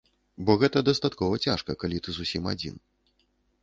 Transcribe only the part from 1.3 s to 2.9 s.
цяжка, калі ты зусім адзін.